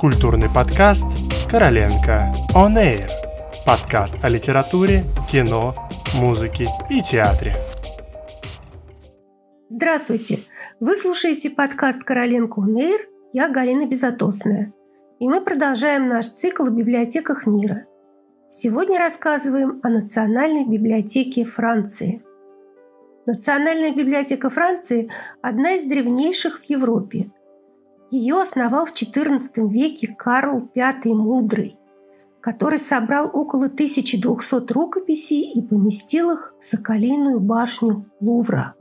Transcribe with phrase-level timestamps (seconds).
[0.00, 1.04] Культурный подкаст
[1.50, 3.06] «Короленко On Air».
[3.66, 5.74] Подкаст о литературе, кино,
[6.14, 7.52] музыке и театре.
[9.68, 10.38] Здравствуйте!
[10.80, 13.00] Вы слушаете подкаст «Короленко On Air».
[13.34, 14.72] Я Галина Безотосная.
[15.18, 17.84] И мы продолжаем наш цикл о библиотеках мира.
[18.48, 22.22] Сегодня рассказываем о Национальной библиотеке Франции.
[23.26, 25.10] Национальная библиотека Франции–
[25.42, 27.30] одна из древнейших в Европе–
[28.10, 31.78] ее основал в XIV веке Карл V Мудрый,
[32.40, 38.74] который собрал около 1200 рукописей и поместил их в Соколиную башню Лувра.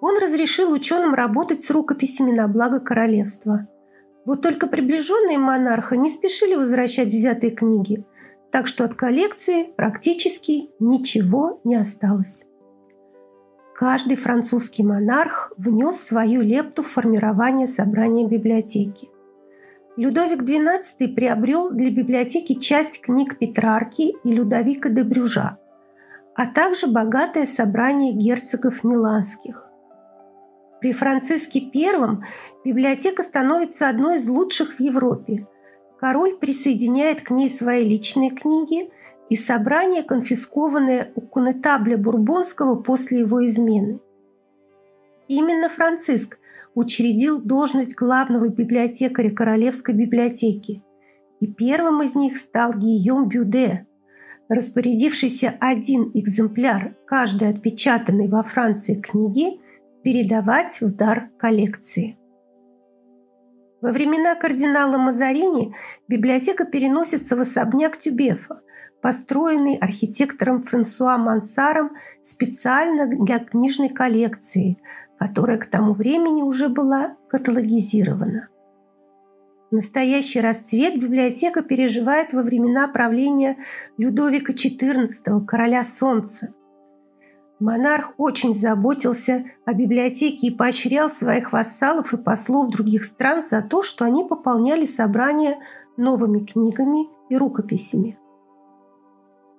[0.00, 3.68] Он разрешил ученым работать с рукописями на благо королевства.
[4.24, 8.04] Вот только приближенные монарха не спешили возвращать взятые книги,
[8.50, 12.46] так что от коллекции практически ничего не осталось.
[13.74, 19.08] Каждый французский монарх внес свою лепту в формирование собрания библиотеки.
[19.96, 25.58] Людовик XII приобрел для библиотеки часть книг Петрарки и Людовика де Брюжа,
[26.34, 29.66] а также богатое собрание герцогов миланских.
[30.80, 32.18] При Франциске I
[32.64, 35.46] библиотека становится одной из лучших в Европе.
[35.98, 38.90] Король присоединяет к ней свои личные книги–
[39.32, 43.98] и собрание, конфискованное у конетабля Бурбонского после его измены.
[45.26, 46.38] Именно Франциск
[46.74, 50.82] учредил должность главного библиотекаря Королевской библиотеки,
[51.40, 53.86] и первым из них стал Гийом Бюде,
[54.50, 59.62] распорядившийся один экземпляр каждой отпечатанной во Франции книги
[60.04, 62.18] передавать в дар коллекции.
[63.80, 65.74] Во времена кардинала Мазарини
[66.06, 68.60] библиотека переносится в особняк Тюбефа–
[69.02, 71.90] построенный архитектором Франсуа Мансаром
[72.22, 74.78] специально для книжной коллекции,
[75.18, 78.48] которая к тому времени уже была каталогизирована.
[79.72, 83.56] Настоящий расцвет библиотека переживает во времена правления
[83.98, 86.54] Людовика XIV, короля Солнца.
[87.58, 93.82] Монарх очень заботился о библиотеке и поощрял своих вассалов и послов других стран за то,
[93.82, 95.58] что они пополняли собрания
[95.96, 98.18] новыми книгами и рукописями.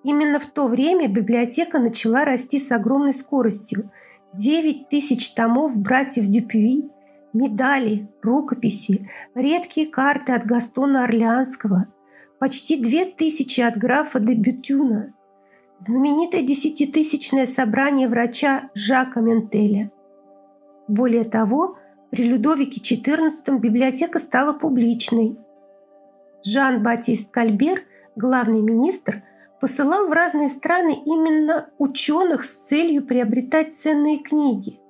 [0.04, 3.90] Именно в то время библиотека начала расти с огромной скоростью.
[4.34, 6.90] 9 тысяч томов братьев Дюпюи,
[7.32, 11.88] медали, рукописи, редкие карты от Гастона Орлеанского,
[12.40, 15.14] почти две тысячи от графа де Бютюна,
[15.80, 19.92] знаменитое десятитысячное собрание врача Жака Ментеля.
[20.88, 21.78] Более того,
[22.10, 25.38] при Людовике XIV библиотека стала публичной.
[26.44, 27.84] Жан-Батист Кальбер,
[28.16, 29.23] главный министр–
[29.64, 34.82] посылал в разные страны именно ученых с целью приобретать ценные книги,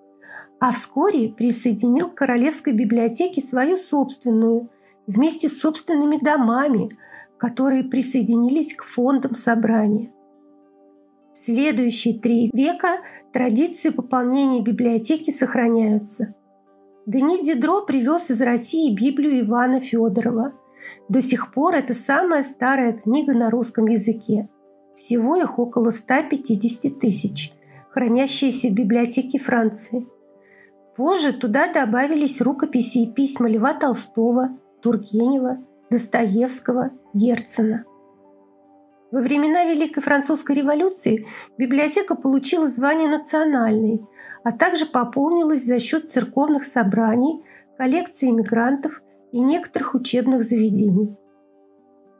[0.59, 4.71] а вскоре присоединил к Королевской библиотеке свою собственную,
[5.05, 6.89] вместе с собственными домами,
[7.37, 10.11] которые присоединились к фондам собрания.
[11.33, 13.01] В следующие три века
[13.31, 16.33] традиции пополнения библиотеки сохраняются.
[17.05, 20.53] Дени Дидро привез из России Библию Ивана Федорова.
[21.09, 24.49] До сих пор это самая старая книга на русском языке.
[24.95, 27.51] Всего их около 150 тысяч,
[27.91, 30.07] хранящиеся в библиотеке Франции.
[30.95, 35.57] Позже туда добавились рукописи и письма Льва Толстого, Тургенева,
[35.89, 37.85] Достоевского, Герцена.
[39.11, 41.27] Во времена Великой Французской революции
[41.57, 44.01] библиотека получила звание национальной,
[44.43, 47.43] а также пополнилась за счет церковных собраний,
[47.77, 49.01] коллекций иммигрантов
[49.31, 51.15] и некоторых учебных заведений.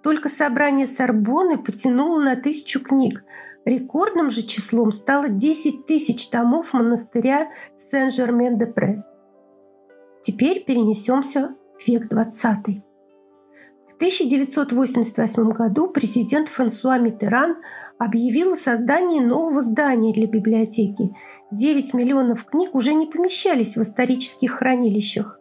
[0.04, 3.24] Только собрание Сорбонны потянуло на тысячу книг.
[3.64, 7.48] Рекордным же числом стало 10 тысяч томов монастыря
[7.78, 9.04] Сен-Жермен-де-Пре.
[10.22, 12.82] Теперь перенесемся в век XX.
[13.90, 17.56] В 1988 году президент Франсуа Миттеран
[17.98, 21.16] объявил о создании нового здания для библиотеки.
[21.52, 25.40] 9 миллионов книг уже не помещались в исторических хранилищах.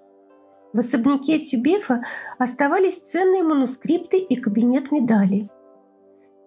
[0.72, 2.02] В особняке Тюбефа
[2.38, 5.50] оставались ценные манускрипты и кабинет медалей.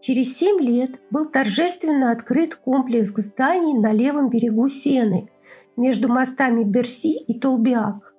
[0.01, 5.29] Через семь лет был торжественно открыт комплекс зданий на левом берегу Сены
[5.77, 8.13] между мостами Берси и Толбиак.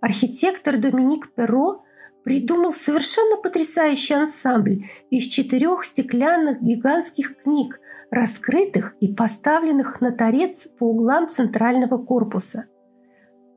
[0.00, 1.82] Архитектор Доминик Перро
[2.24, 7.80] придумал совершенно потрясающий ансамбль из четырех стеклянных гигантских книг,
[8.10, 12.66] раскрытых и поставленных на торец по углам центрального корпуса.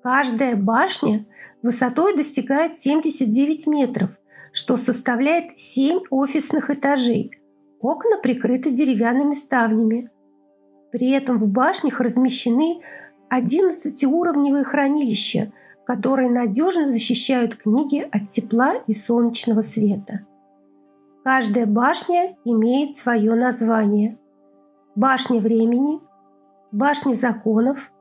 [0.01, 1.25] Каждая башня
[1.61, 4.11] высотой достигает 79 метров,
[4.53, 7.31] что составляет 7 офисных этажей.
[7.81, 10.09] Окна прикрыты деревянными ставнями.
[10.91, 12.81] При этом в башнях размещены
[13.29, 15.51] 11-уровневые хранилища,
[15.85, 20.25] которые надежно защищают книги от тепла и солнечного света.
[21.23, 24.17] Каждая башня имеет свое название.
[24.95, 25.99] Башня времени,
[26.71, 27.91] башня законов,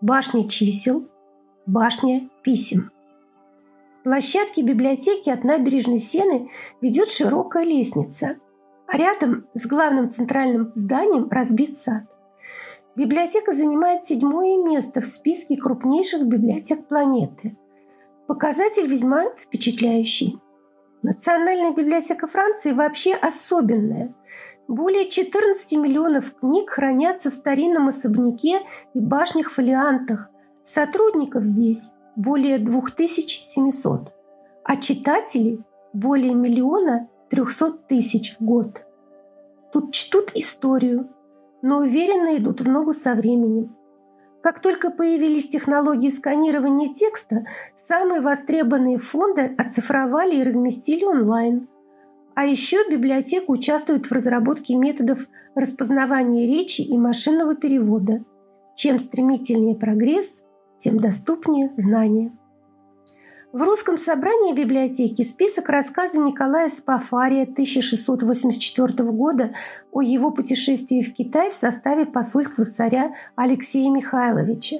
[0.00, 1.08] башня чисел,
[1.66, 2.90] башня писем.
[4.00, 8.36] В площадке библиотеки от набережной Сены ведет широкая лестница,
[8.86, 12.04] а рядом с главным центральным зданием разбит сад.
[12.94, 17.56] Библиотека занимает седьмое место в списке крупнейших библиотек планеты.
[18.26, 20.38] Показатель весьма впечатляющий.
[21.02, 24.14] Национальная библиотека Франции вообще особенная.
[24.66, 28.60] Более 14 миллионов книг хранятся в старинном особняке
[28.94, 30.30] и башнях-фолиантах.
[30.66, 34.12] Сотрудников здесь более 2700,
[34.64, 38.84] а читателей более миллиона 300 тысяч в год.
[39.72, 41.08] Тут чтут историю,
[41.62, 43.76] но уверенно идут в ногу со временем.
[44.42, 47.46] Как только появились технологии сканирования текста,
[47.76, 51.68] самые востребованные фонды оцифровали и разместили онлайн.
[52.34, 55.20] А еще библиотека участвует в разработке методов
[55.54, 58.24] распознавания речи и машинного перевода.
[58.74, 60.44] Чем стремительнее прогресс,
[60.78, 62.32] тем доступнее знания.
[63.52, 69.54] В русском собрании библиотеки список рассказа Николая Спафария 1684 года
[69.92, 74.78] о его путешествии в Китай в составе посольства царя Алексея Михайловича.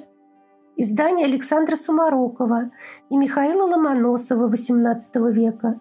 [0.75, 2.69] Издание Александра Сумарокова
[3.09, 5.79] и Михаила Ломоносова XVIII века.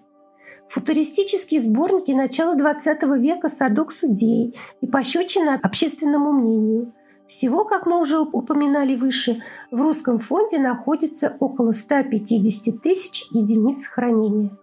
[0.71, 6.95] Футуристические сборники начала XX века «Садок судей» и «Пощечина общественному мнению»,
[7.27, 14.57] всего, как мы уже упоминали выше, в русском фонде находится около 150 тысяч единиц хранения.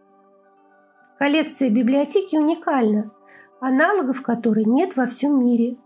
[1.19, 3.11] Коллекция библиотеки уникальна,
[3.59, 5.77] аналогов которой нет во всем мире.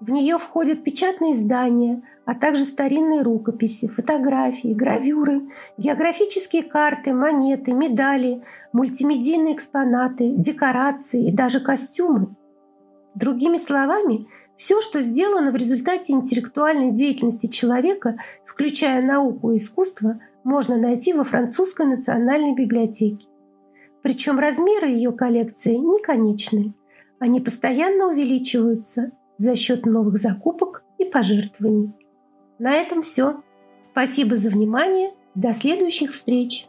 [0.00, 8.42] В нее входят печатные издания, а также старинные рукописи, фотографии, гравюры, географические карты, монеты, медали,
[8.72, 12.36] мультимедийные экспонаты, декорации и даже костюмы.
[13.14, 14.28] Другими словами–
[14.60, 21.24] все, что сделано в результате интеллектуальной деятельности человека, включая науку и искусство, можно найти во
[21.24, 23.26] французской национальной библиотеке.
[24.02, 26.74] Причем размеры ее коллекции не конечны.
[27.18, 31.94] Они постоянно увеличиваются за счет новых закупок и пожертвований.
[32.58, 33.42] На этом все.
[33.80, 35.14] Спасибо за внимание.
[35.34, 36.68] До следующих встреч!